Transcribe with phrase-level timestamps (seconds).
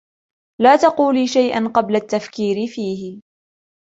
[0.61, 3.21] لا تقولي شيئًا قبل التفكير فيه.